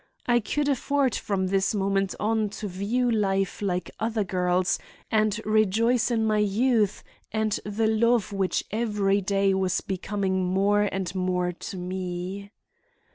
I 0.25 0.39
could 0.39 0.67
afford 0.67 1.13
from 1.13 1.45
this 1.49 1.75
moment 1.75 2.15
on 2.19 2.49
to 2.57 2.67
view 2.67 3.11
life 3.11 3.61
like 3.61 3.91
other 3.99 4.23
girls 4.23 4.79
and 5.11 5.39
rejoice 5.45 6.09
in 6.09 6.25
my 6.25 6.39
youth 6.39 7.03
and 7.31 7.59
the 7.65 7.85
love 7.85 8.33
which 8.33 8.63
every 8.71 9.21
day 9.21 9.53
was 9.53 9.79
becoming 9.81 10.43
more 10.43 10.89
and 10.91 11.13
more 11.13 11.51
to 11.51 11.77
me. 11.77 12.49